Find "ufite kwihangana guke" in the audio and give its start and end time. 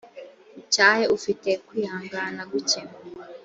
1.17-2.81